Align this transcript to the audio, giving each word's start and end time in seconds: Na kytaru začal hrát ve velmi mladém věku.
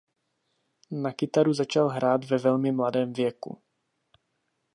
Na 0.91 1.13
kytaru 1.13 1.53
začal 1.53 1.87
hrát 1.89 2.25
ve 2.25 2.37
velmi 2.37 2.71
mladém 2.71 3.13
věku. 3.13 3.61